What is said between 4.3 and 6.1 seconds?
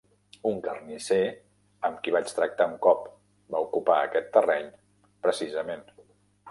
terreny, precisament.